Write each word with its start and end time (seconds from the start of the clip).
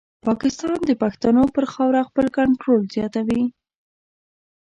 پاکستان 0.27 0.79
د 0.85 0.91
پښتنو 1.03 1.43
پر 1.55 1.65
خاوره 1.73 2.01
خپل 2.09 2.25
کنټرول 2.37 2.81
زیاتوي. 2.95 3.43